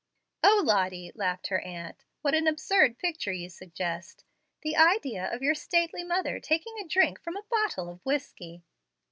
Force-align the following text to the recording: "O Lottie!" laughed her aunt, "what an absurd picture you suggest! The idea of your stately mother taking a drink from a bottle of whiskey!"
"O 0.41 0.63
Lottie!" 0.65 1.11
laughed 1.13 1.45
her 1.49 1.61
aunt, 1.61 2.05
"what 2.23 2.33
an 2.33 2.47
absurd 2.47 2.97
picture 2.97 3.31
you 3.31 3.49
suggest! 3.49 4.23
The 4.63 4.75
idea 4.75 5.31
of 5.31 5.43
your 5.43 5.53
stately 5.53 6.03
mother 6.03 6.39
taking 6.39 6.73
a 6.79 6.87
drink 6.87 7.21
from 7.21 7.37
a 7.37 7.45
bottle 7.51 7.87
of 7.87 8.01
whiskey!" 8.03 8.63